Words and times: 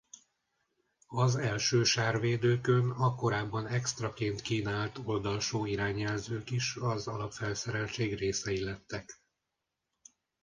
Az 1.07 1.35
első 1.35 1.83
sárvédőkön 1.83 2.89
a 2.91 3.15
korábban 3.15 3.67
extraként 3.67 4.41
kínált 4.41 4.97
oldalsó 5.05 5.65
irányjelzők 5.65 6.51
is 6.51 6.75
az 6.75 7.07
alapfelszereltség 7.07 8.15
részei 8.17 8.63
lettek. 8.63 9.19